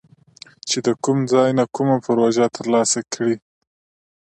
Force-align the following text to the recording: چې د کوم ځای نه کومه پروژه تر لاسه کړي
چې 0.69 0.77
د 0.85 0.87
کوم 1.03 1.19
ځای 1.33 1.49
نه 1.59 1.65
کومه 1.75 1.97
پروژه 2.05 2.45
تر 2.55 2.65
لاسه 2.73 2.99
کړي 3.13 3.35